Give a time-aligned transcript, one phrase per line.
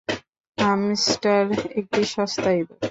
[0.57, 1.43] Hamster
[1.79, 2.77] একটা সস্তা ইঁদুর।